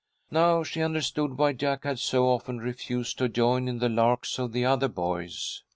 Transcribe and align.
Now 0.31 0.63
she 0.63 0.81
understood 0.81 1.37
why 1.37 1.53
Jack 1.53 1.83
had 1.83 1.99
so 1.99 2.27
often 2.27 2.57
refused 2.57 3.19
to 3.19 3.29
join 3.29 3.67
in 3.67 3.77
the 3.77 3.87
larks 3.87 4.39
of 4.39 4.51
the 4.51 4.65
other 4.65 4.87
boys. 4.87 5.61